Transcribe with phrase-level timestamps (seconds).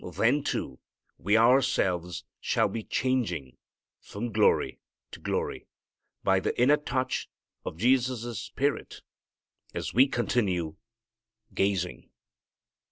[0.17, 0.79] Then, too,
[1.19, 3.57] we ourselves shall be changing
[3.99, 4.79] from glory
[5.11, 5.67] to glory,
[6.23, 7.29] by the inner touch
[7.63, 9.03] of Jesus' Spirit,
[9.75, 10.75] as we continue
[11.53, 12.09] gazing.